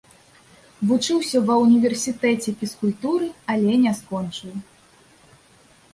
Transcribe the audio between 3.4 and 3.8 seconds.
але